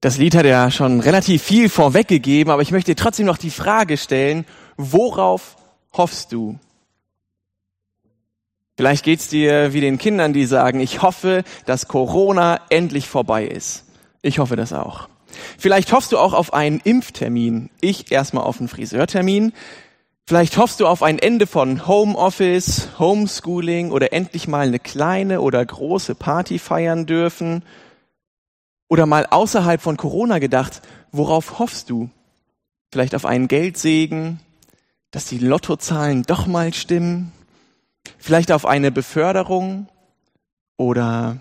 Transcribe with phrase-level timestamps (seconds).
[0.00, 3.50] Das Lied hat ja schon relativ viel vorweggegeben, aber ich möchte dir trotzdem noch die
[3.50, 4.44] Frage stellen,
[4.76, 5.56] worauf
[5.92, 6.58] hoffst du?
[8.76, 13.84] Vielleicht geht's dir wie den Kindern, die sagen, ich hoffe, dass Corona endlich vorbei ist.
[14.20, 15.08] Ich hoffe das auch.
[15.58, 17.70] Vielleicht hoffst du auch auf einen Impftermin.
[17.80, 19.52] Ich erstmal auf einen Friseurtermin.
[20.26, 25.64] Vielleicht hoffst du auf ein Ende von Homeoffice, Homeschooling oder endlich mal eine kleine oder
[25.64, 27.62] große Party feiern dürfen.
[28.88, 32.10] Oder mal außerhalb von Corona gedacht, worauf hoffst du?
[32.92, 34.40] Vielleicht auf einen Geldsegen,
[35.10, 37.32] dass die Lottozahlen doch mal stimmen?
[38.18, 39.88] Vielleicht auf eine Beförderung
[40.76, 41.38] oder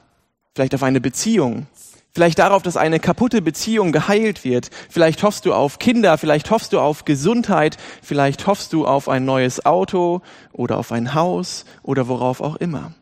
[0.55, 1.67] vielleicht auf eine Beziehung?
[2.11, 4.69] Vielleicht darauf, dass eine kaputte Beziehung geheilt wird.
[4.89, 9.25] Vielleicht hoffst du auf Kinder, vielleicht hoffst du auf Gesundheit, vielleicht hoffst du auf ein
[9.25, 10.21] neues Auto
[10.53, 12.93] oder auf ein Haus oder worauf auch immer.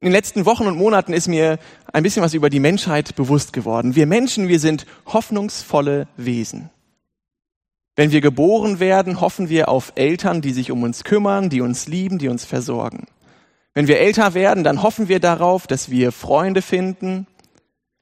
[0.00, 1.58] In den letzten Wochen und Monaten ist mir
[1.92, 3.96] ein bisschen was über die Menschheit bewusst geworden.
[3.96, 6.70] Wir Menschen, wir sind hoffnungsvolle Wesen.
[7.96, 11.88] Wenn wir geboren werden, hoffen wir auf Eltern, die sich um uns kümmern, die uns
[11.88, 13.08] lieben, die uns versorgen.
[13.74, 17.26] Wenn wir älter werden, dann hoffen wir darauf, dass wir Freunde finden.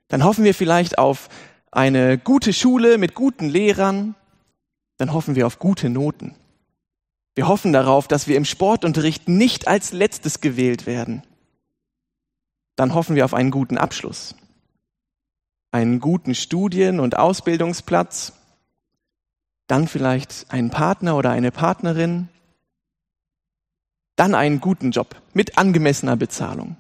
[0.09, 1.31] Dann hoffen wir vielleicht auf
[1.71, 4.15] eine gute Schule mit guten Lehrern.
[4.99, 6.35] Dann hoffen wir auf gute Noten.
[7.35, 11.23] Wir hoffen darauf, dass wir im Sportunterricht nicht als letztes gewählt werden
[12.77, 14.35] dann hoffen wir auf einen guten Abschluss,
[15.73, 18.35] einen guten Studien- und Ausbildungsplatz,
[19.67, 22.29] dann vielleicht einen Partner oder eine Partnerin,
[24.15, 26.77] dann einen guten Job mit angemessener Bezahlung.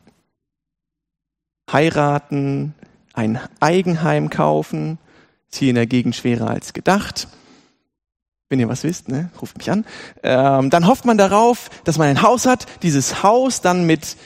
[1.71, 2.75] Heiraten,
[3.13, 4.99] ein Eigenheim kaufen,
[5.51, 7.29] ist hier in der Gegend schwerer als gedacht.
[8.49, 9.85] Wenn ihr was wisst, ne, ruft mich an.
[10.23, 14.17] Ähm, dann hofft man darauf, dass man ein Haus hat, dieses Haus dann mit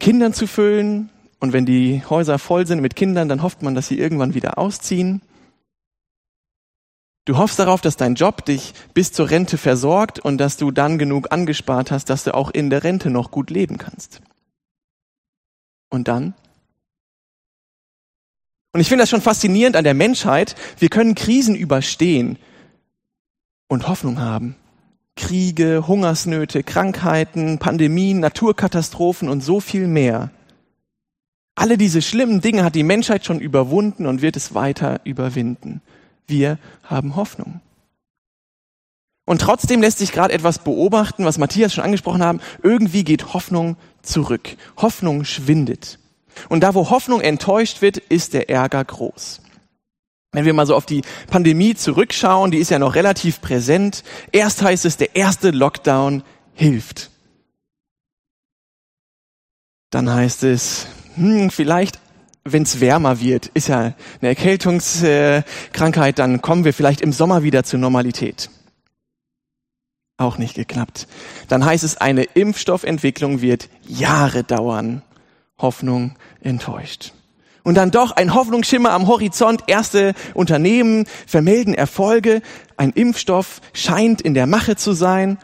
[0.00, 1.10] Kindern zu füllen.
[1.38, 4.58] Und wenn die Häuser voll sind mit Kindern, dann hofft man, dass sie irgendwann wieder
[4.58, 5.22] ausziehen.
[7.24, 10.98] Du hoffst darauf, dass dein Job dich bis zur Rente versorgt und dass du dann
[10.98, 14.20] genug angespart hast, dass du auch in der Rente noch gut leben kannst.
[15.90, 16.34] Und dann?
[18.72, 20.54] Und ich finde das schon faszinierend an der Menschheit.
[20.78, 22.38] Wir können Krisen überstehen
[23.68, 24.56] und Hoffnung haben.
[25.20, 30.30] Kriege, Hungersnöte, Krankheiten, Pandemien, Naturkatastrophen und so viel mehr.
[31.54, 35.82] Alle diese schlimmen Dinge hat die Menschheit schon überwunden und wird es weiter überwinden.
[36.26, 37.60] Wir haben Hoffnung.
[39.26, 42.40] Und trotzdem lässt sich gerade etwas beobachten, was Matthias schon angesprochen haben.
[42.62, 44.56] Irgendwie geht Hoffnung zurück.
[44.78, 45.98] Hoffnung schwindet.
[46.48, 49.42] Und da, wo Hoffnung enttäuscht wird, ist der Ärger groß.
[50.32, 54.04] Wenn wir mal so auf die Pandemie zurückschauen, die ist ja noch relativ präsent.
[54.30, 56.22] Erst heißt es, der erste Lockdown
[56.54, 57.10] hilft.
[59.90, 60.86] Dann heißt es,
[61.16, 61.98] hm, vielleicht,
[62.44, 63.78] wenn es wärmer wird, ist ja
[64.20, 68.50] eine Erkältungskrankheit, dann kommen wir vielleicht im Sommer wieder zur Normalität.
[70.16, 71.08] Auch nicht geklappt.
[71.48, 75.02] Dann heißt es, eine Impfstoffentwicklung wird Jahre dauern.
[75.58, 77.12] Hoffnung enttäuscht.
[77.70, 79.62] Und dann doch ein Hoffnungsschimmer am Horizont.
[79.68, 82.42] Erste Unternehmen vermelden Erfolge.
[82.76, 85.38] Ein Impfstoff scheint in der Mache zu sein.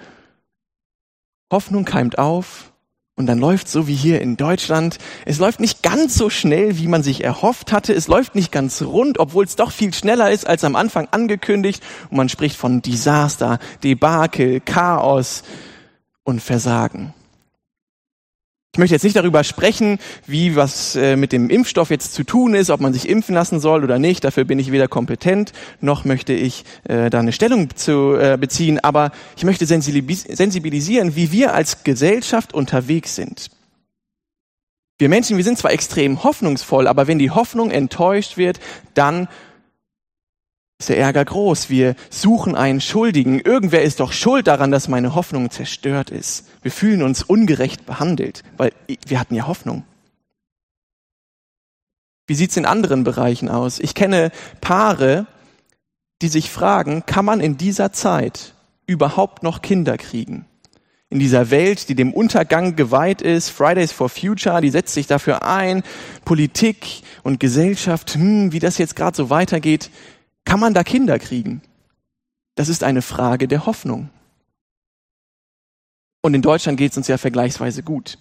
[1.52, 2.72] Hoffnung keimt auf.
[3.14, 4.98] Und dann läuft so wie hier in Deutschland.
[5.24, 7.92] Es läuft nicht ganz so schnell, wie man sich erhofft hatte.
[7.92, 11.80] Es läuft nicht ganz rund, obwohl es doch viel schneller ist als am Anfang angekündigt.
[12.10, 15.44] Und man spricht von Desaster, Debakel, Chaos
[16.24, 17.14] und Versagen.
[18.76, 22.52] Ich möchte jetzt nicht darüber sprechen, wie was äh, mit dem Impfstoff jetzt zu tun
[22.52, 24.22] ist, ob man sich impfen lassen soll oder nicht.
[24.22, 28.78] Dafür bin ich weder kompetent, noch möchte ich äh, da eine Stellung zu äh, beziehen.
[28.84, 33.48] Aber ich möchte sensibilisieren, wie wir als Gesellschaft unterwegs sind.
[34.98, 38.60] Wir Menschen, wir sind zwar extrem hoffnungsvoll, aber wenn die Hoffnung enttäuscht wird,
[38.92, 39.26] dann
[40.78, 41.70] ist der Ärger groß.
[41.70, 43.40] Wir suchen einen Schuldigen.
[43.40, 46.46] Irgendwer ist doch schuld daran, dass meine Hoffnung zerstört ist.
[46.62, 48.72] Wir fühlen uns ungerecht behandelt, weil
[49.06, 49.84] wir hatten ja Hoffnung.
[52.26, 53.78] Wie sieht's in anderen Bereichen aus?
[53.78, 55.26] Ich kenne Paare,
[56.22, 58.54] die sich fragen, kann man in dieser Zeit
[58.86, 60.44] überhaupt noch Kinder kriegen?
[61.08, 65.44] In dieser Welt, die dem Untergang geweiht ist, Fridays for Future, die setzt sich dafür
[65.44, 65.84] ein,
[66.24, 69.90] Politik und Gesellschaft, hm, wie das jetzt gerade so weitergeht,
[70.46, 71.60] kann man da Kinder kriegen?
[72.54, 74.08] Das ist eine Frage der Hoffnung.
[76.22, 78.18] Und in Deutschland geht es uns ja vergleichsweise gut.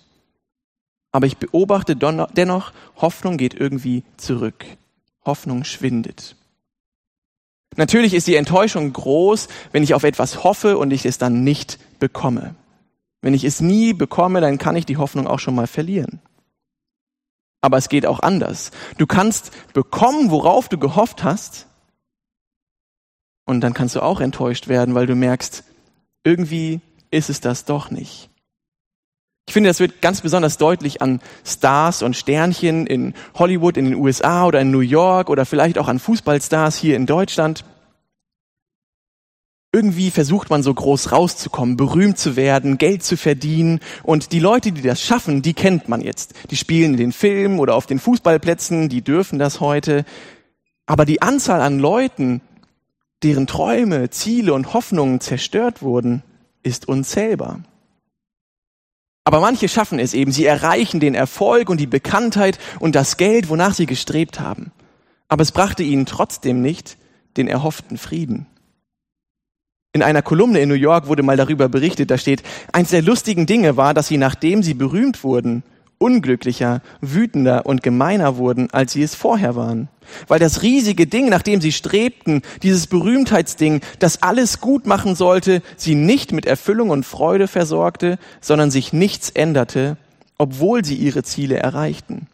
[1.14, 4.66] Aber ich beobachte dennoch, Hoffnung geht irgendwie zurück.
[5.24, 6.36] Hoffnung schwindet.
[7.78, 11.80] Natürlich ist die Enttäuschung groß, wenn ich auf etwas hoffe und ich es dann nicht
[12.00, 12.56] bekomme.
[13.22, 16.20] Wenn ich es nie bekomme, dann kann ich die Hoffnung auch schon mal verlieren.
[17.62, 18.72] Aber es geht auch anders.
[18.98, 21.68] Du kannst bekommen, worauf du gehofft hast.
[23.46, 25.64] Und dann kannst du auch enttäuscht werden, weil du merkst,
[26.24, 26.82] irgendwie
[27.12, 28.30] ist es das doch nicht.
[29.48, 33.96] Ich finde, das wird ganz besonders deutlich an Stars und Sternchen in Hollywood, in den
[33.96, 37.64] USA oder in New York oder vielleicht auch an Fußballstars hier in Deutschland.
[39.72, 43.82] Irgendwie versucht man so groß rauszukommen, berühmt zu werden, Geld zu verdienen.
[44.04, 46.34] Und die Leute, die das schaffen, die kennt man jetzt.
[46.50, 50.06] Die spielen in den Filmen oder auf den Fußballplätzen, die dürfen das heute.
[50.86, 52.42] Aber die Anzahl an Leuten,
[53.26, 56.22] deren Träume, Ziele und Hoffnungen zerstört wurden,
[56.62, 57.62] ist unzählbar.
[59.24, 63.50] Aber manche schaffen es eben, sie erreichen den Erfolg und die Bekanntheit und das Geld,
[63.50, 64.72] wonach sie gestrebt haben.
[65.28, 66.98] Aber es brachte ihnen trotzdem nicht
[67.36, 68.46] den erhofften Frieden.
[69.92, 72.44] In einer Kolumne in New York wurde mal darüber berichtet, da steht,
[72.74, 75.64] eins der lustigen Dinge war, dass sie, nachdem sie berühmt wurden,
[75.98, 79.90] unglücklicher, wütender und gemeiner wurden, als sie es vorher waren.
[80.28, 85.62] Weil das riesige Ding, nach dem sie strebten, dieses Berühmtheitsding, das alles gut machen sollte,
[85.78, 89.98] sie nicht mit Erfüllung und Freude versorgte, sondern sich nichts änderte,
[90.38, 92.28] obwohl sie ihre Ziele erreichten.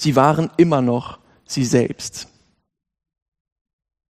[0.00, 2.28] Sie waren immer noch sie selbst.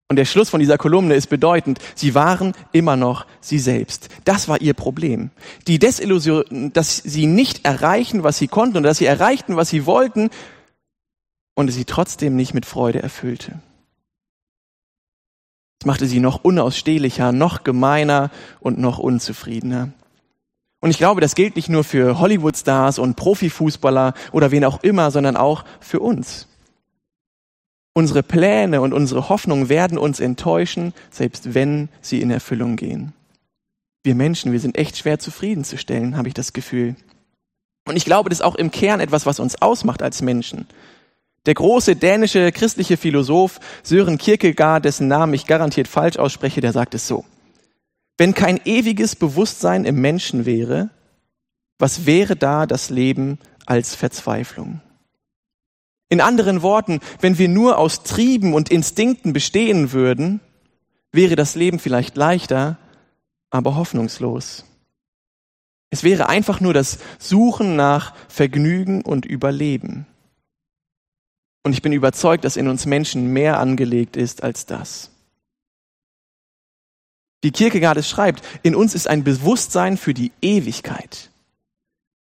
[0.08, 1.80] Und der Schluss von dieser Kolumne ist bedeutend.
[1.94, 4.08] Sie waren immer noch sie selbst.
[4.24, 5.30] Das war ihr Problem.
[5.66, 9.84] Die Desillusion, dass sie nicht erreichen, was sie konnten und dass sie erreichten, was sie
[9.84, 10.30] wollten
[11.54, 13.60] und sie trotzdem nicht mit Freude erfüllte.
[15.80, 19.92] Es machte sie noch unausstehlicher, noch gemeiner und noch unzufriedener.
[20.80, 25.10] Und ich glaube, das gilt nicht nur für Hollywood-Stars und Profifußballer oder wen auch immer,
[25.10, 26.48] sondern auch für uns.
[27.94, 33.12] Unsere Pläne und unsere Hoffnungen werden uns enttäuschen, selbst wenn sie in Erfüllung gehen.
[34.04, 36.94] Wir Menschen, wir sind echt schwer zufriedenzustellen, habe ich das Gefühl.
[37.86, 40.66] Und ich glaube, das ist auch im Kern etwas, was uns ausmacht als Menschen.
[41.46, 46.94] Der große dänische christliche Philosoph Sören Kierkegaard, dessen Namen ich garantiert falsch ausspreche, der sagt
[46.94, 47.24] es so.
[48.18, 50.90] Wenn kein ewiges Bewusstsein im Menschen wäre,
[51.78, 54.80] was wäre da das Leben als Verzweiflung?
[56.08, 60.40] In anderen Worten, wenn wir nur aus Trieben und Instinkten bestehen würden,
[61.12, 62.78] wäre das Leben vielleicht leichter,
[63.50, 64.64] aber hoffnungslos.
[65.90, 70.06] Es wäre einfach nur das Suchen nach Vergnügen und Überleben.
[71.62, 75.10] Und ich bin überzeugt, dass in uns Menschen mehr angelegt ist als das.
[77.42, 81.30] Wie Kierkegaard es schreibt, in uns ist ein Bewusstsein für die Ewigkeit.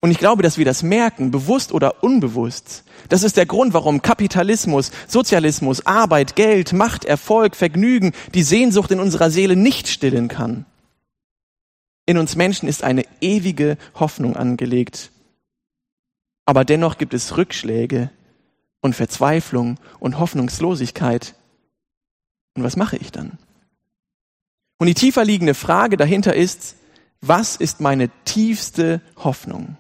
[0.02, 2.84] Und ich glaube, dass wir das merken, bewusst oder unbewusst.
[3.10, 9.00] Das ist der Grund, warum Kapitalismus, Sozialismus, Arbeit, Geld, Macht, Erfolg, Vergnügen die Sehnsucht in
[9.00, 10.66] unserer Seele nicht stillen kann.
[12.06, 15.12] In uns Menschen ist eine ewige Hoffnung angelegt.
[16.46, 18.12] Aber dennoch gibt es Rückschläge
[18.82, 21.34] und Verzweiflung und Hoffnungslosigkeit.
[22.54, 23.40] Und was mache ich dann?
[24.78, 26.76] Und die tiefer liegende Frage dahinter ist,
[27.22, 29.78] was ist meine tiefste Hoffnung?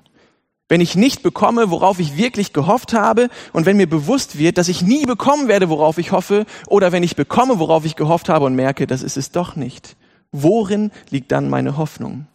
[0.68, 4.68] Wenn ich nicht bekomme, worauf ich wirklich gehofft habe und wenn mir bewusst wird, dass
[4.68, 8.46] ich nie bekommen werde, worauf ich hoffe, oder wenn ich bekomme, worauf ich gehofft habe
[8.46, 9.96] und merke, das ist es doch nicht.
[10.32, 12.28] Worin liegt dann meine Hoffnung?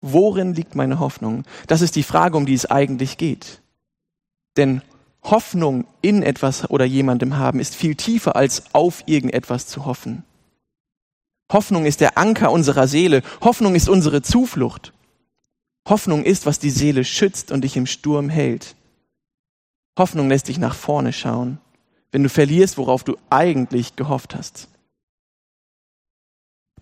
[0.00, 1.44] Worin liegt meine Hoffnung?
[1.66, 3.60] Das ist die Frage, um die es eigentlich geht.
[4.56, 4.80] Denn
[5.22, 10.24] Hoffnung in etwas oder jemandem haben ist viel tiefer als auf irgendetwas zu hoffen.
[11.52, 13.22] Hoffnung ist der Anker unserer Seele.
[13.40, 14.92] Hoffnung ist unsere Zuflucht.
[15.86, 18.74] Hoffnung ist, was die Seele schützt und dich im Sturm hält.
[19.98, 21.58] Hoffnung lässt dich nach vorne schauen,
[22.12, 24.68] wenn du verlierst, worauf du eigentlich gehofft hast.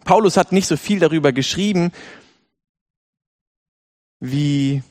[0.05, 1.93] Paulus hat nicht so viel darüber geschrieben,
[4.21, 4.83] wie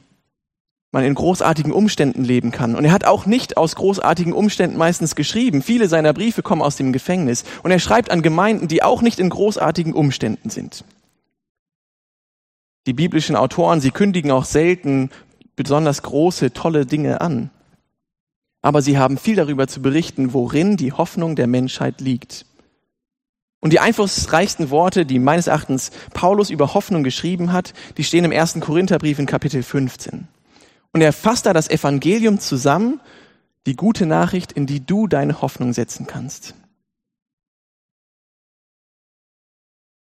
[0.91, 2.75] man in großartigen Umständen leben kann.
[2.75, 5.63] Und er hat auch nicht aus großartigen Umständen meistens geschrieben.
[5.63, 7.43] Viele seiner Briefe kommen aus dem Gefängnis.
[7.63, 10.85] Und er schreibt an Gemeinden, die auch nicht in großartigen Umständen sind.
[12.85, 15.09] Die biblischen Autoren, sie kündigen auch selten
[15.55, 17.49] besonders große, tolle Dinge an.
[18.61, 22.45] Aber sie haben viel darüber zu berichten, worin die Hoffnung der Menschheit liegt.
[23.59, 28.33] Und die einflussreichsten Worte, die meines Erachtens Paulus über Hoffnung geschrieben hat, die stehen im
[28.33, 30.27] ersten Korintherbrief in Kapitel 15.
[30.91, 32.99] Und er fasst da das Evangelium zusammen,
[33.65, 36.55] die gute Nachricht, in die du deine Hoffnung setzen kannst.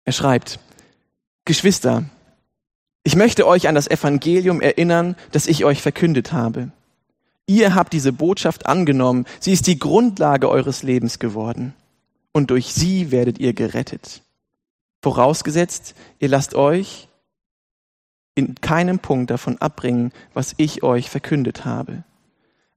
[0.04, 0.60] Er schreibt,
[1.46, 2.04] Geschwister,
[3.06, 6.72] ich möchte euch an das Evangelium erinnern, das ich euch verkündet habe.
[7.46, 11.76] Ihr habt diese Botschaft angenommen, sie ist die Grundlage eures Lebens geworden
[12.34, 14.24] und durch sie werdet ihr gerettet.
[15.04, 17.08] Vorausgesetzt, ihr lasst euch
[18.34, 22.04] in keinem Punkt davon abbringen, was ich euch verkündet habe.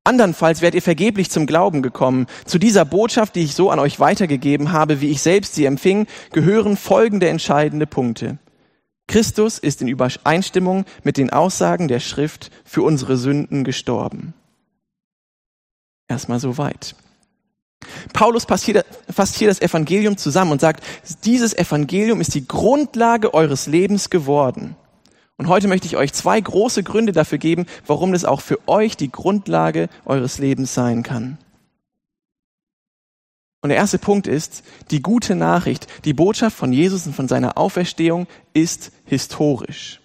[0.05, 2.27] Andernfalls werdet ihr vergeblich zum Glauben gekommen.
[2.45, 6.07] Zu dieser Botschaft, die ich so an euch weitergegeben habe, wie ich selbst sie empfing,
[6.33, 8.39] gehören folgende entscheidende Punkte.
[9.09, 14.35] Christus ist in Übereinstimmung mit den Aussagen der Schrift für unsere Sünden gestorben.
[16.07, 16.95] Erstmal so weit.
[18.13, 18.85] Paulus fasst hier,
[19.49, 20.85] das Evangelium zusammen und sagt,
[21.25, 24.77] dieses Evangelium ist die Grundlage eures Lebens geworden.
[25.37, 28.97] Und heute möchte ich euch zwei große Gründe dafür geben, warum das auch für euch
[28.97, 31.39] die Grundlage eures Lebens sein kann.
[33.61, 37.59] Und der erste Punkt ist, die gute Nachricht, die Botschaft von Jesus und von seiner
[37.59, 40.01] Auferstehung ist historisch.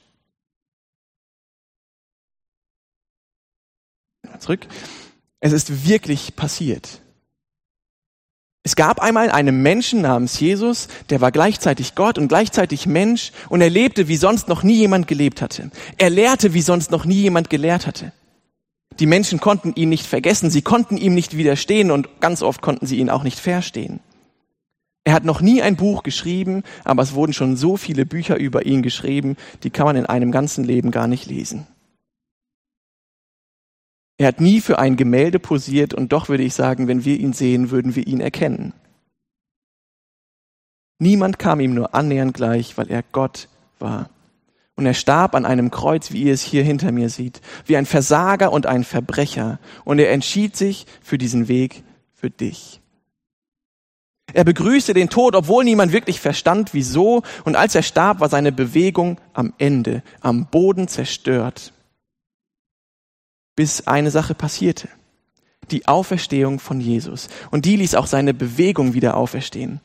[4.39, 4.67] Zurück.
[5.39, 7.01] Es ist wirklich passiert.
[8.63, 13.59] Es gab einmal einen Menschen namens Jesus, der war gleichzeitig Gott und gleichzeitig Mensch und
[13.59, 15.69] er lebte, wie sonst noch nie jemand gelebt hatte.
[15.97, 18.13] Er lehrte, wie sonst noch nie jemand gelehrt hatte.
[18.99, 22.85] Die Menschen konnten ihn nicht vergessen, sie konnten ihm nicht widerstehen und ganz oft konnten
[22.85, 23.99] sie ihn auch nicht verstehen.
[25.05, 28.65] Er hat noch nie ein Buch geschrieben, aber es wurden schon so viele Bücher über
[28.65, 31.67] ihn geschrieben, die kann man in einem ganzen Leben gar nicht lesen.
[34.17, 37.33] Er hat nie für ein Gemälde posiert und doch würde ich sagen, wenn wir ihn
[37.33, 38.73] sehen, würden wir ihn erkennen.
[40.99, 44.09] Niemand kam ihm nur annähernd gleich, weil er Gott war.
[44.75, 47.85] Und er starb an einem Kreuz, wie ihr es hier hinter mir seht, wie ein
[47.85, 49.59] Versager und ein Verbrecher.
[49.85, 52.81] Und er entschied sich für diesen Weg für dich.
[54.33, 57.21] Er begrüßte den Tod, obwohl niemand wirklich verstand, wieso.
[57.43, 61.73] Und als er starb, war seine Bewegung am Ende, am Boden zerstört
[63.55, 64.89] bis eine Sache passierte.
[65.71, 67.29] Die Auferstehung von Jesus.
[67.51, 69.79] Und die ließ auch seine Bewegung wieder auferstehen.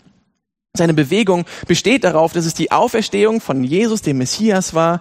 [0.78, 5.00] Seine Bewegung besteht darauf, dass es die Auferstehung von Jesus, dem Messias war,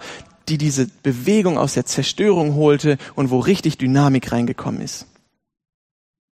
[0.50, 5.06] die diese Bewegung aus der Zerstörung holte und wo richtig Dynamik reingekommen ist.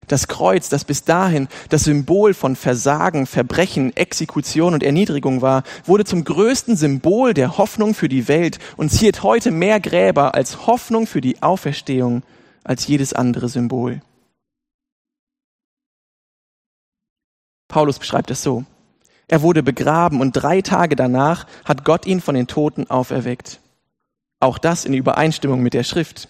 [0.08, 6.06] Das Kreuz, das bis dahin das Symbol von Versagen, Verbrechen, Exekution und Erniedrigung war, wurde
[6.06, 11.08] zum größten Symbol der Hoffnung für die Welt und ziert heute mehr Gräber als Hoffnung
[11.08, 12.22] für die Auferstehung
[12.64, 14.02] als jedes andere Symbol.
[17.70, 18.66] Paulus beschreibt es so.
[19.32, 23.62] Er wurde begraben und drei Tage danach hat Gott ihn von den Toten auferweckt.
[24.42, 26.28] Auch das in Übereinstimmung mit der Schrift.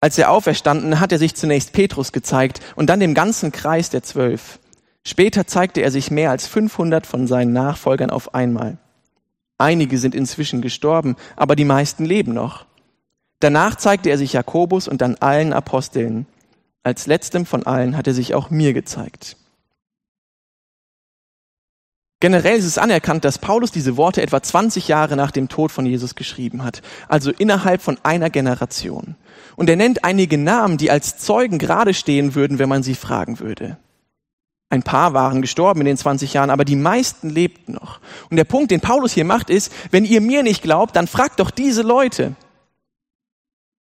[0.00, 4.04] Als er auferstanden, hat er sich zunächst Petrus gezeigt und dann dem ganzen Kreis der
[4.04, 4.60] Zwölf.
[5.04, 8.78] Später zeigte er sich mehr als 500 von seinen Nachfolgern auf einmal.
[9.58, 12.66] Einige sind inzwischen gestorben, aber die meisten leben noch.
[13.40, 16.26] Danach zeigte er sich Jakobus und dann allen Aposteln.
[16.84, 19.36] Als letztem von allen hat er sich auch mir gezeigt.
[22.18, 25.84] Generell ist es anerkannt, dass Paulus diese Worte etwa 20 Jahre nach dem Tod von
[25.84, 29.16] Jesus geschrieben hat, also innerhalb von einer Generation.
[29.54, 33.38] Und er nennt einige Namen, die als Zeugen gerade stehen würden, wenn man sie fragen
[33.38, 33.76] würde.
[34.70, 38.00] Ein paar waren gestorben in den 20 Jahren, aber die meisten lebten noch.
[38.30, 41.38] Und der Punkt, den Paulus hier macht, ist, wenn ihr mir nicht glaubt, dann fragt
[41.38, 42.34] doch diese Leute.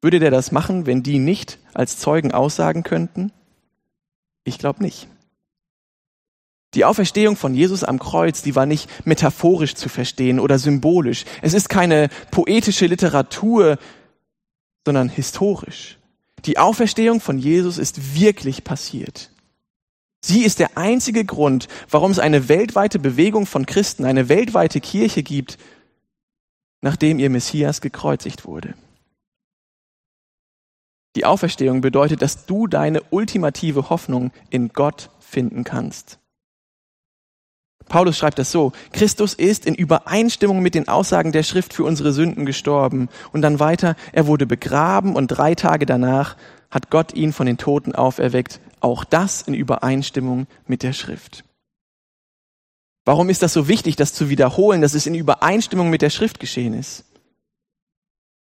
[0.02, 3.32] Würde der das machen, wenn die nicht als Zeugen aussagen könnten?
[4.44, 5.08] Ich glaube nicht.
[6.76, 11.24] Die Auferstehung von Jesus am Kreuz, die war nicht metaphorisch zu verstehen oder symbolisch.
[11.42, 13.78] Es ist keine poetische Literatur,
[14.86, 15.98] sondern historisch.
[16.44, 19.32] Die Auferstehung von Jesus ist wirklich passiert.
[20.22, 25.24] Sie ist der einzige Grund, warum es eine weltweite Bewegung von Christen, eine weltweite Kirche
[25.24, 25.58] gibt,
[26.82, 28.74] nachdem ihr Messias gekreuzigt wurde.
[31.16, 36.20] Die Auferstehung bedeutet, dass du deine ultimative Hoffnung in Gott finden kannst.
[37.88, 42.14] Paulus schreibt das so, Christus ist in Übereinstimmung mit den Aussagen der Schrift für unsere
[42.14, 43.10] Sünden gestorben.
[43.32, 46.36] Und dann weiter, er wurde begraben und drei Tage danach
[46.72, 48.60] hat Gott ihn von den Toten auferweckt.
[48.80, 51.44] Auch das in Übereinstimmung mit der Schrift.
[53.06, 56.40] Warum ist das so wichtig, das zu wiederholen, dass es in Übereinstimmung mit der Schrift
[56.40, 57.06] geschehen ist?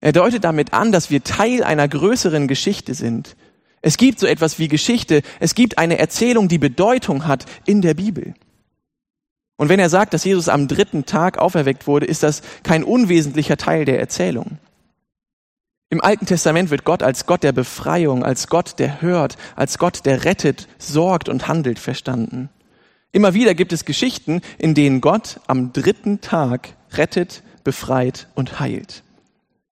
[0.00, 3.36] Er deutet damit an, dass wir Teil einer größeren Geschichte sind.
[3.82, 7.94] Es gibt so etwas wie Geschichte, es gibt eine Erzählung, die Bedeutung hat in der
[7.94, 8.34] Bibel.
[9.56, 13.56] Und wenn er sagt, dass Jesus am dritten Tag auferweckt wurde, ist das kein unwesentlicher
[13.56, 14.58] Teil der Erzählung.
[15.88, 20.04] Im Alten Testament wird Gott als Gott der Befreiung, als Gott, der hört, als Gott,
[20.04, 22.50] der rettet, sorgt und handelt verstanden.
[23.12, 29.04] Immer wieder gibt es Geschichten, in denen Gott am dritten Tag rettet, befreit und heilt.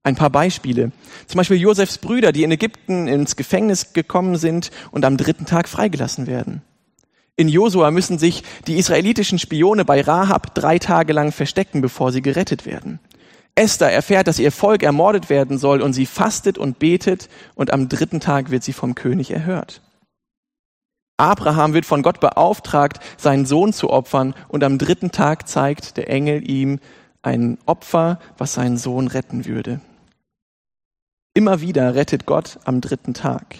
[0.02, 0.92] Ein paar Beispiele.
[1.26, 5.68] Zum Beispiel Josefs Brüder, die in Ägypten ins Gefängnis gekommen sind und am dritten Tag
[5.68, 6.62] freigelassen werden.
[7.36, 12.22] In Josua müssen sich die israelitischen Spione bei Rahab drei Tage lang verstecken, bevor sie
[12.22, 13.00] gerettet werden.
[13.56, 17.88] Esther erfährt, dass ihr Volk ermordet werden soll und sie fastet und betet und am
[17.88, 19.80] dritten Tag wird sie vom König erhört.
[21.16, 26.10] Abraham wird von Gott beauftragt, seinen Sohn zu opfern und am dritten Tag zeigt der
[26.10, 26.80] Engel ihm
[27.22, 29.80] ein Opfer, was seinen Sohn retten würde.
[31.32, 33.56] Immer wieder rettet Gott am dritten Tag.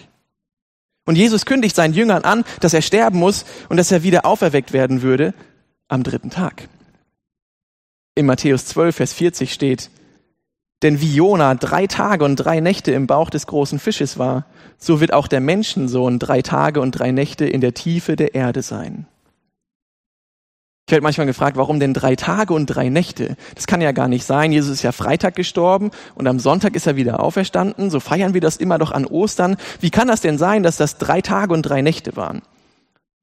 [1.05, 4.73] Und Jesus kündigt seinen Jüngern an, dass er sterben muss und dass er wieder auferweckt
[4.73, 5.33] werden würde
[5.87, 6.67] am dritten Tag.
[8.15, 9.89] In Matthäus 12, Vers 40 steht,
[10.81, 14.45] denn wie Jona drei Tage und drei Nächte im Bauch des großen Fisches war,
[14.77, 18.61] so wird auch der Menschensohn drei Tage und drei Nächte in der Tiefe der Erde
[18.61, 19.07] sein.
[20.87, 23.37] Ich werde manchmal gefragt, warum denn drei Tage und drei Nächte?
[23.55, 24.51] Das kann ja gar nicht sein.
[24.51, 27.89] Jesus ist ja Freitag gestorben und am Sonntag ist er wieder auferstanden.
[27.89, 29.57] So feiern wir das immer doch an Ostern.
[29.79, 32.43] Wie kann das denn sein, dass das drei Tage und drei Nächte waren?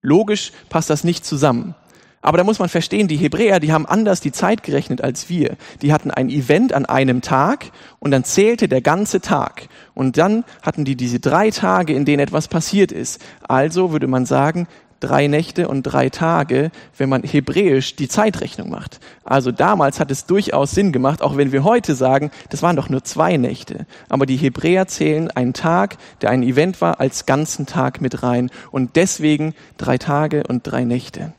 [0.01, 1.77] Logisch passt das nicht zusammen.
[2.25, 5.57] Aber da muss man verstehen, die Hebräer, die haben anders die Zeit gerechnet als wir.
[5.83, 9.69] Die hatten ein Event an einem Tag und dann zählte der ganze Tag.
[9.95, 13.21] Und dann hatten die diese drei Tage, in denen etwas passiert ist.
[13.43, 14.69] Also würde man sagen,
[15.03, 19.01] drei Nächte und drei Tage, wenn man hebräisch die Zeitrechnung macht.
[19.25, 22.89] Also damals hat es durchaus Sinn gemacht, auch wenn wir heute sagen, das waren doch
[22.89, 23.87] nur zwei Nächte.
[24.09, 28.51] Aber die Hebräer zählen einen Tag, der ein Event war, als ganzen Tag mit rein.
[28.71, 31.33] Und deswegen drei Tage und drei Nächte.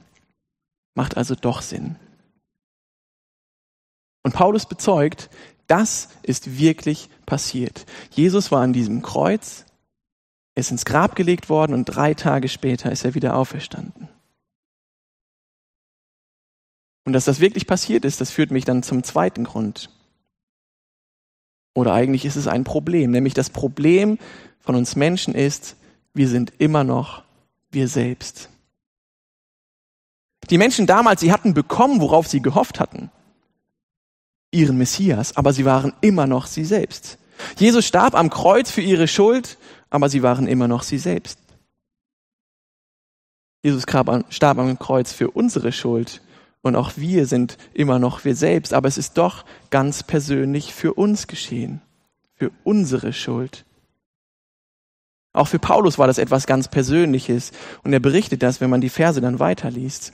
[0.96, 1.96] Macht also doch Sinn.
[4.24, 5.30] Und Paulus bezeugt,
[5.68, 7.86] das ist wirklich passiert.
[8.12, 9.66] Jesus war an diesem Kreuz,
[10.56, 14.08] ist ins Grab gelegt worden und drei Tage später ist er wieder auferstanden.
[17.06, 19.90] Und dass das wirklich passiert ist, das führt mich dann zum zweiten Grund.
[21.74, 24.20] Oder eigentlich ist es ein Problem, nämlich das Problem
[24.60, 25.76] von uns Menschen ist,
[26.14, 27.24] wir sind immer noch
[27.72, 28.50] wir selbst.
[30.50, 33.10] Die Menschen damals, sie hatten bekommen, worauf sie gehofft hatten.
[34.52, 37.18] Ihren Messias, aber sie waren immer noch sie selbst.
[37.58, 39.58] Jesus starb am Kreuz für ihre Schuld,
[39.94, 41.38] aber sie waren immer noch sie selbst.
[43.62, 46.24] Jesus starb am Kreuz für unsere Schuld
[46.64, 50.96] und auch wir sind immer noch wir selbst, aber es ist doch ganz persönlich für
[50.96, 51.80] uns geschehen,
[52.34, 53.66] für unsere Schuld.
[55.32, 57.52] Auch für Paulus war das etwas ganz Persönliches
[57.84, 60.12] und er berichtet das, wenn man die Verse dann weiterliest.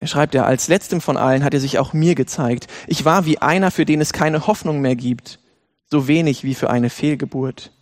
[0.00, 2.68] Er schreibt ja, als letztem von allen hat er sich auch mir gezeigt.
[2.86, 5.40] Ich war wie einer, für den es keine Hoffnung mehr gibt,
[5.90, 7.72] so wenig wie für eine Fehlgeburt.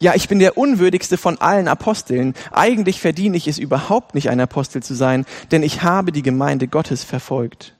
[0.00, 2.34] Ja, ich bin der unwürdigste von allen Aposteln.
[2.50, 6.66] Eigentlich verdiene ich es überhaupt nicht, ein Apostel zu sein, denn ich habe die Gemeinde
[6.66, 7.76] Gottes verfolgt.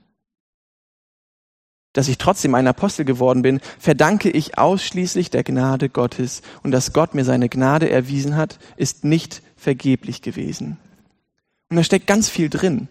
[1.92, 6.42] Dass ich trotzdem ein Apostel geworden bin, verdanke ich ausschließlich der Gnade Gottes.
[6.62, 10.78] Und dass Gott mir seine Gnade erwiesen hat, ist nicht vergeblich gewesen.
[11.70, 12.88] Und da steckt ganz viel drin.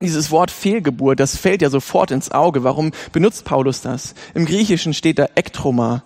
[0.00, 2.62] Dieses Wort Fehlgeburt, das fällt ja sofort ins Auge.
[2.62, 4.14] Warum benutzt Paulus das?
[4.34, 6.04] Im Griechischen steht da Ektroma.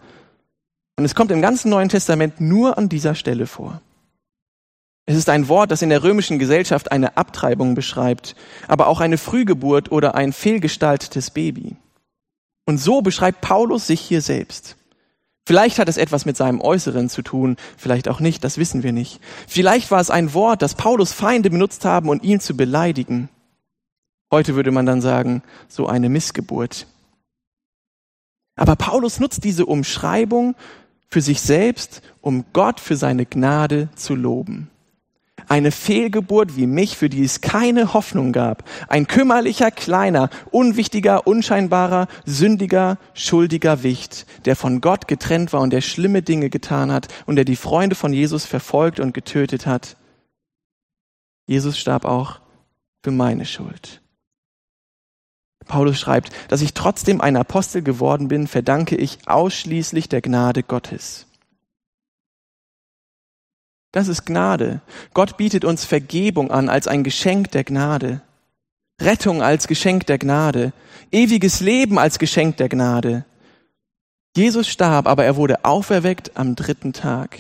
[0.97, 3.83] Und es kommt im ganzen Neuen Testament nur an dieser Stelle vor.
[5.05, 8.37] Es ist ein Wort, das in der römischen Gesellschaft eine Abtreibung beschreibt,
[8.69, 11.77] aber auch eine Frühgeburt oder ein fehlgestaltetes Baby.
[12.65, 14.77] Und so beschreibt Paulus sich hier selbst.
[15.45, 18.93] Vielleicht hat es etwas mit seinem Äußeren zu tun, vielleicht auch nicht, das wissen wir
[18.93, 19.21] nicht.
[19.49, 23.29] Vielleicht war es ein Wort, das Paulus Feinde benutzt haben, um ihn zu beleidigen.
[24.33, 26.87] Heute würde man dann sagen, so eine Missgeburt.
[28.57, 30.57] Aber Paulus nutzt diese Umschreibung
[31.09, 34.71] für sich selbst, um Gott für seine Gnade zu loben.
[35.49, 38.65] Eine Fehlgeburt wie mich, für die es keine Hoffnung gab.
[38.89, 45.83] Ein kümmerlicher, kleiner, unwichtiger, unscheinbarer, sündiger, schuldiger Wicht, der von Gott getrennt war und der
[45.83, 49.97] schlimme Dinge getan hat und der die Freunde von Jesus verfolgt und getötet hat.
[51.47, 52.41] Jesus starb auch
[53.03, 54.02] für meine Schuld.
[55.67, 61.27] Paulus schreibt, dass ich trotzdem ein Apostel geworden bin, verdanke ich ausschließlich der Gnade Gottes.
[63.93, 64.81] Das ist Gnade.
[65.13, 68.23] Gott bietet uns Vergebung an als ein Geschenk der Gnade.
[69.01, 70.73] Rettung als Geschenk der Gnade.
[71.11, 73.27] Ewiges Leben als Geschenk der Gnade.
[74.35, 77.39] Jesus starb, aber er wurde auferweckt am dritten Tag.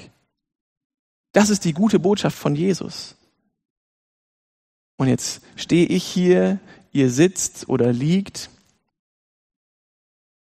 [1.33, 3.17] Das ist die gute Botschaft von Jesus.
[4.99, 6.61] Und jetzt stehe ich hier
[6.93, 8.51] ihr sitzt oder liegt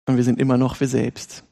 [0.06, 1.44] und wir sind immer noch wir selbst.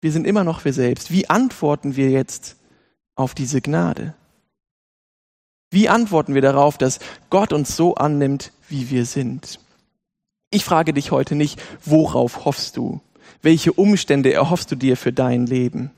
[0.00, 1.10] Wir sind immer noch wir selbst.
[1.10, 2.56] Wie antworten wir jetzt
[3.16, 4.14] auf diese Gnade?
[5.70, 9.60] Wie antworten wir darauf, dass Gott uns so annimmt, wie wir sind?
[10.50, 13.00] Ich frage dich heute nicht, worauf hoffst du?
[13.42, 15.90] Welche Umstände erhoffst du dir für dein Leben?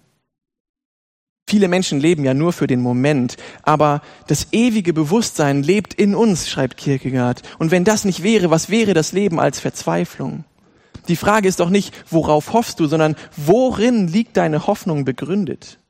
[1.50, 6.48] Viele Menschen leben ja nur für den Moment, aber das ewige Bewusstsein lebt in uns,
[6.48, 7.42] schreibt Kierkegaard.
[7.58, 10.44] Und wenn das nicht wäre, was wäre das Leben als Verzweiflung?
[11.08, 15.80] Die Frage ist doch nicht, worauf hoffst du, sondern worin liegt deine Hoffnung begründet?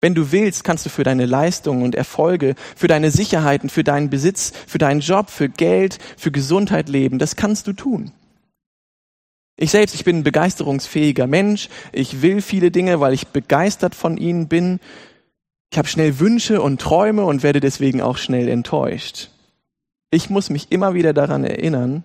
[0.00, 4.08] Wenn du willst, kannst du für deine Leistungen und Erfolge, für deine Sicherheiten, für deinen
[4.08, 7.18] Besitz, für deinen Job, für Geld, für Gesundheit leben.
[7.18, 8.12] Das kannst du tun.
[9.56, 11.68] Ich selbst, ich bin ein begeisterungsfähiger Mensch.
[11.92, 14.80] Ich will viele Dinge, weil ich begeistert von ihnen bin.
[15.70, 19.30] Ich habe schnell Wünsche und Träume und werde deswegen auch schnell enttäuscht.
[20.10, 22.04] Ich muss mich immer wieder daran erinnern,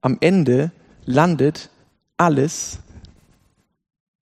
[0.00, 0.70] am Ende
[1.04, 1.70] landet
[2.16, 2.78] alles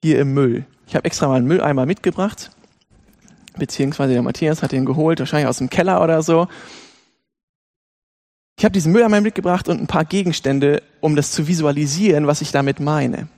[0.03, 0.65] hier im Müll.
[0.87, 2.51] Ich habe extra mal einen Mülleimer mitgebracht
[3.61, 6.49] beziehungsweise der Matthias hat ihn geholt, wahrscheinlich aus dem Keller oder so.
[8.59, 12.53] Ich habe diesen Mülleimer mitgebracht und ein paar Gegenstände, um das zu visualisieren, was ich
[12.53, 13.29] damit meine.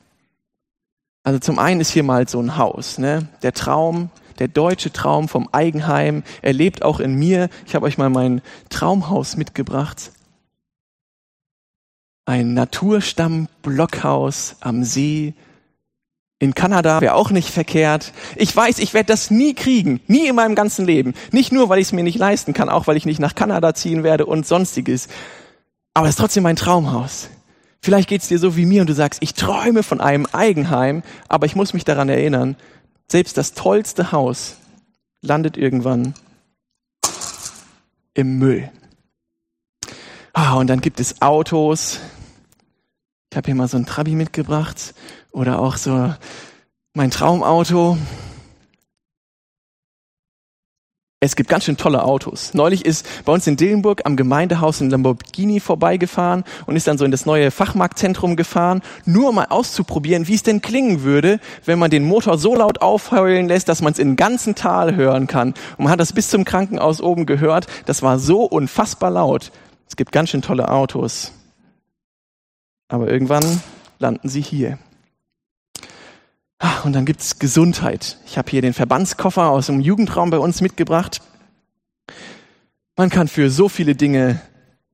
[1.24, 3.28] Also zum einen ist hier mal so ein Haus, ne?
[3.42, 7.48] Der Traum, der deutsche Traum vom Eigenheim, er lebt auch in mir.
[7.66, 10.12] Ich habe euch mal mein Traumhaus mitgebracht.
[12.24, 15.34] Ein Naturstamm-Blockhaus am See
[16.38, 18.12] in Kanada wäre auch nicht verkehrt.
[18.34, 21.14] Ich weiß, ich werde das nie kriegen, nie in meinem ganzen Leben.
[21.30, 23.74] Nicht nur, weil ich es mir nicht leisten kann, auch weil ich nicht nach Kanada
[23.74, 25.06] ziehen werde und sonstiges.
[25.94, 27.28] Aber es ist trotzdem mein Traumhaus.
[27.84, 31.02] Vielleicht geht es dir so wie mir und du sagst, ich träume von einem Eigenheim,
[31.28, 32.56] aber ich muss mich daran erinnern,
[33.10, 34.56] selbst das tollste Haus
[35.20, 36.14] landet irgendwann
[38.14, 38.70] im Müll.
[40.32, 41.98] Ah, und dann gibt es Autos.
[43.30, 44.94] Ich habe hier mal so ein Trabi mitgebracht
[45.32, 46.14] oder auch so
[46.94, 47.98] mein Traumauto.
[51.24, 52.52] Es gibt ganz schön tolle Autos.
[52.52, 57.04] Neulich ist bei uns in Dillenburg am Gemeindehaus ein Lamborghini vorbeigefahren und ist dann so
[57.04, 61.92] in das neue Fachmarktzentrum gefahren, nur mal auszuprobieren, wie es denn klingen würde, wenn man
[61.92, 65.50] den Motor so laut aufheulen lässt, dass man es im ganzen Tal hören kann.
[65.76, 67.68] Und man hat das bis zum Krankenhaus oben gehört.
[67.86, 69.52] Das war so unfassbar laut.
[69.88, 71.30] Es gibt ganz schön tolle Autos.
[72.88, 73.62] Aber irgendwann
[74.00, 74.76] landen sie hier.
[76.84, 78.18] Und dann gibt's Gesundheit.
[78.24, 81.20] Ich habe hier den Verbandskoffer aus dem Jugendraum bei uns mitgebracht.
[82.96, 84.40] Man kann für so viele Dinge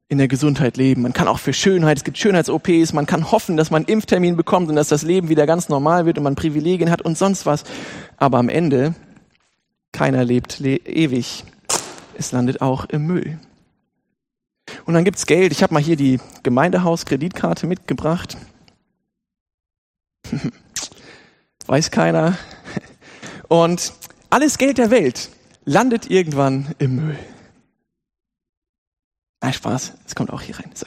[0.09, 1.02] in der Gesundheit leben.
[1.02, 4.37] Man kann auch für Schönheit, es gibt Schönheits-OPs, man kann hoffen, dass man einen Impftermin
[4.37, 7.44] bekommt und dass das Leben wieder ganz normal wird und man Privilegien hat und sonst
[7.44, 7.64] was.
[8.16, 8.94] Aber am Ende,
[9.92, 11.44] keiner lebt le ewig.
[12.16, 13.38] Es landet auch im Müll.
[14.87, 15.52] Und dann gibt's Geld.
[15.52, 18.38] Ich habe mal hier die Gemeindehaus-Kreditkarte mitgebracht.
[21.68, 22.37] weiß keiner.
[23.48, 23.92] Und
[24.31, 25.31] alles Geld der Welt
[25.64, 27.18] landet irgendwann im Müll.
[29.40, 30.70] Nein, Spaß, es kommt auch hier rein.
[30.74, 30.87] So.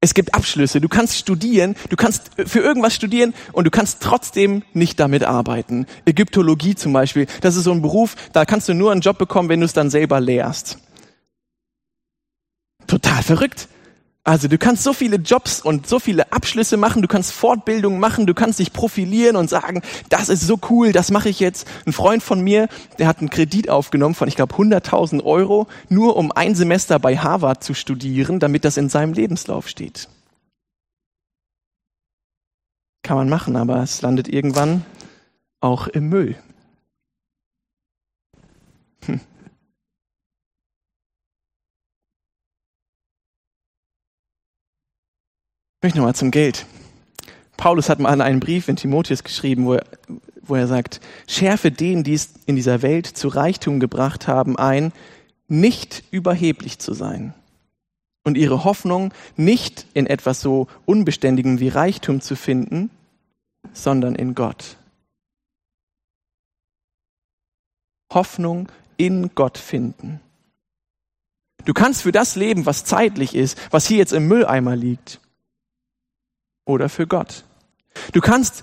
[0.00, 4.62] Es gibt Abschlüsse, du kannst studieren, du kannst für irgendwas studieren und du kannst trotzdem
[4.74, 5.86] nicht damit arbeiten.
[6.04, 9.48] Ägyptologie zum Beispiel, das ist so ein Beruf, da kannst du nur einen Job bekommen,
[9.48, 10.78] wenn du es dann selber lehrst.
[12.86, 13.68] Total verrückt.
[14.26, 18.26] Also du kannst so viele Jobs und so viele Abschlüsse machen, du kannst Fortbildungen machen,
[18.26, 21.68] du kannst dich profilieren und sagen, das ist so cool, das mache ich jetzt.
[21.86, 22.66] Ein Freund von mir,
[22.98, 27.16] der hat einen Kredit aufgenommen von, ich glaube, 100.000 Euro, nur um ein Semester bei
[27.16, 30.08] Harvard zu studieren, damit das in seinem Lebenslauf steht.
[33.04, 34.84] Kann man machen, aber es landet irgendwann
[35.60, 36.34] auch im Müll.
[39.04, 39.20] Hm.
[45.78, 46.64] Ich möchte nochmal zum Geld.
[47.58, 49.84] Paulus hat mal in einem Brief in Timotheus geschrieben, wo er,
[50.40, 54.92] wo er sagt, schärfe denen, die es in dieser Welt zu Reichtum gebracht haben, ein,
[55.48, 57.34] nicht überheblich zu sein
[58.24, 62.90] und ihre Hoffnung nicht in etwas so Unbeständigem wie Reichtum zu finden,
[63.74, 64.78] sondern in Gott.
[68.12, 70.20] Hoffnung in Gott finden.
[71.66, 75.20] Du kannst für das leben, was zeitlich ist, was hier jetzt im Mülleimer liegt
[76.66, 77.44] oder für Gott.
[78.12, 78.62] Du kannst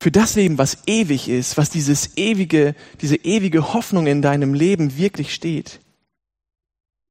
[0.00, 4.98] für das leben, was ewig ist, was dieses ewige, diese ewige Hoffnung in deinem Leben
[4.98, 5.80] wirklich steht.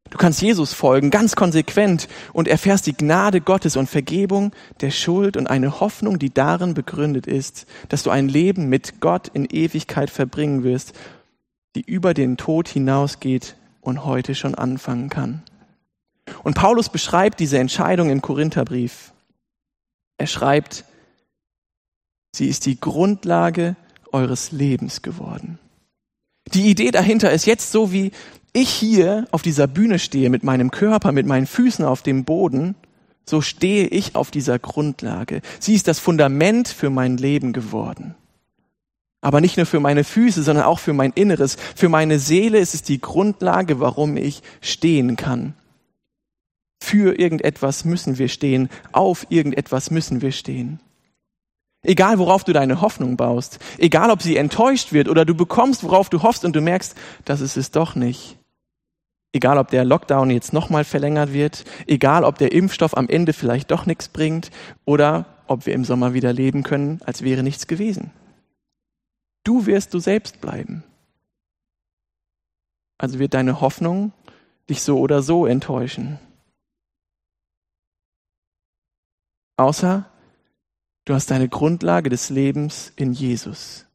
[0.09, 4.51] Du kannst Jesus folgen, ganz konsequent, und erfährst die Gnade Gottes und Vergebung
[4.81, 9.29] der Schuld und eine Hoffnung, die darin begründet ist, dass du ein Leben mit Gott
[9.29, 10.93] in Ewigkeit verbringen wirst,
[11.75, 15.41] die über den Tod hinausgeht und heute schon anfangen kann.
[16.43, 19.12] Und Paulus beschreibt diese Entscheidung im Korintherbrief.
[20.17, 20.85] Er schreibt,
[22.35, 23.75] sie ist die Grundlage
[24.11, 25.59] eures Lebens geworden.
[26.53, 28.11] Die Idee dahinter ist jetzt so, wie
[28.53, 32.75] ich hier auf dieser Bühne stehe mit meinem Körper, mit meinen Füßen auf dem Boden,
[33.25, 35.41] so stehe ich auf dieser Grundlage.
[35.59, 38.15] Sie ist das Fundament für mein Leben geworden.
[39.21, 41.55] Aber nicht nur für meine Füße, sondern auch für mein Inneres.
[41.75, 45.53] Für meine Seele ist es die Grundlage, warum ich stehen kann.
[46.83, 48.67] Für irgendetwas müssen wir stehen.
[48.91, 50.81] Auf irgendetwas müssen wir stehen.
[51.81, 53.59] Egal, worauf du deine Hoffnung baust.
[53.77, 57.39] Egal, ob sie enttäuscht wird oder du bekommst, worauf du hoffst und du merkst, das
[57.39, 58.37] ist es doch nicht.
[59.31, 61.63] Egal, ob der Lockdown jetzt nochmal verlängert wird.
[61.87, 64.51] Egal, ob der Impfstoff am Ende vielleicht doch nichts bringt
[64.83, 68.11] oder ob wir im Sommer wieder leben können, als wäre nichts gewesen.
[69.45, 70.83] Du wirst du selbst bleiben.
[72.97, 74.11] Also wird deine Hoffnung
[74.69, 76.19] dich so oder so enttäuschen.
[79.57, 80.05] Außer
[81.05, 83.85] du hast deine Grundlage des Lebens in Jesus,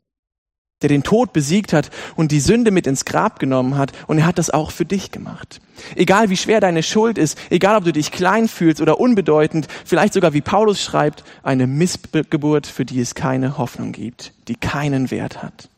[0.82, 3.92] der den Tod besiegt hat und die Sünde mit ins Grab genommen hat.
[4.06, 5.60] Und er hat das auch für dich gemacht.
[5.96, 10.12] Egal wie schwer deine Schuld ist, egal ob du dich klein fühlst oder unbedeutend, vielleicht
[10.12, 15.42] sogar wie Paulus schreibt, eine Missgeburt, für die es keine Hoffnung gibt, die keinen Wert
[15.42, 15.70] hat.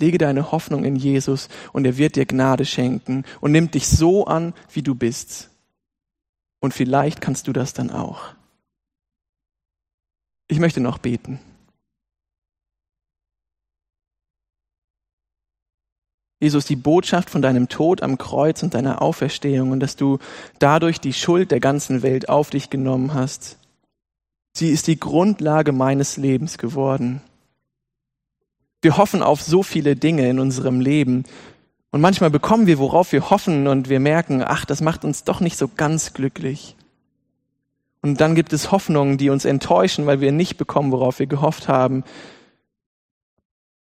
[0.00, 4.26] Lege deine Hoffnung in Jesus und er wird dir Gnade schenken und nimmt dich so
[4.26, 5.51] an, wie du bist.
[6.62, 8.22] Und vielleicht kannst du das dann auch.
[10.46, 11.40] Ich möchte noch beten.
[16.40, 20.18] Jesus, die Botschaft von deinem Tod am Kreuz und deiner Auferstehung und dass du
[20.60, 23.58] dadurch die Schuld der ganzen Welt auf dich genommen hast,
[24.52, 27.22] sie ist die Grundlage meines Lebens geworden.
[28.82, 31.24] Wir hoffen auf so viele Dinge in unserem Leben.
[31.92, 35.40] Und manchmal bekommen wir, worauf wir hoffen, und wir merken, ach, das macht uns doch
[35.40, 36.74] nicht so ganz glücklich.
[38.00, 41.68] Und dann gibt es Hoffnungen, die uns enttäuschen, weil wir nicht bekommen, worauf wir gehofft
[41.68, 42.02] haben.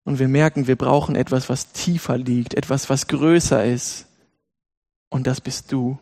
[0.03, 4.05] Und wir merken, wir brauchen etwas, was tiefer liegt, etwas, was größer ist.
[5.09, 5.97] Und das bist du.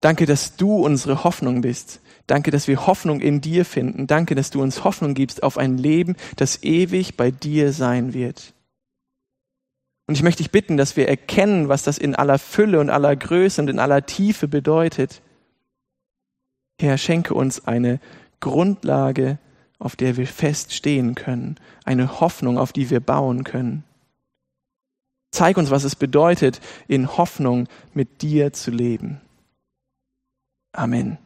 [0.00, 2.00] Danke, dass du unsere Hoffnung bist.
[2.26, 4.08] Danke, dass wir Hoffnung in dir finden.
[4.08, 8.53] Danke, dass du uns Hoffnung gibst auf ein Leben, das ewig bei dir sein wird.
[10.06, 13.16] Und ich möchte dich bitten, dass wir erkennen, was das in aller Fülle und aller
[13.16, 15.22] Größe und in aller Tiefe bedeutet.
[16.80, 18.00] Herr, schenke uns eine
[18.40, 19.38] Grundlage,
[19.78, 23.84] auf der wir feststehen können, eine Hoffnung, auf die wir bauen können.
[25.30, 29.20] Zeig uns, was es bedeutet, in Hoffnung mit dir zu leben.
[30.72, 31.18] Amen.